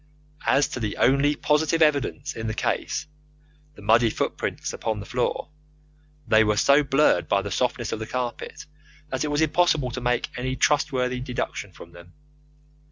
As 0.47 0.67
to 0.69 0.79
the 0.79 0.97
only 0.97 1.35
positive 1.35 1.83
evidence 1.83 2.35
in 2.35 2.47
the 2.47 2.55
case 2.55 3.05
the 3.75 3.83
muddy 3.83 4.09
footmarks 4.09 4.73
upon 4.73 4.99
the 4.99 5.05
floor 5.05 5.51
they 6.27 6.43
were 6.43 6.57
so 6.57 6.81
blurred 6.81 7.27
by 7.27 7.43
the 7.43 7.51
softness 7.51 7.91
of 7.91 7.99
the 7.99 8.07
carpet 8.07 8.65
that 9.09 9.23
it 9.23 9.27
was 9.27 9.41
impossible 9.41 9.91
to 9.91 10.01
make 10.01 10.29
any 10.35 10.55
trustworthy 10.55 11.19
deduction 11.19 11.71
from 11.71 11.91
them. 11.91 12.13